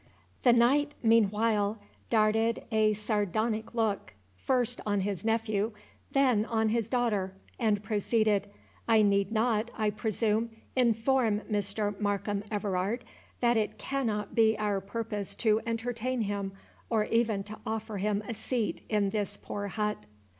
[0.41, 1.77] The knight meanwhile
[2.09, 5.73] darted a sardonic look, first on his nephew,
[6.13, 11.99] then on his daughter, and proceeded—"I need not, I presume, inform Mr.
[11.99, 13.03] Markham Everard,
[13.41, 16.53] that it cannot be our purpose to entertain him,
[16.89, 20.07] or even to offer him a seat in this poor hut."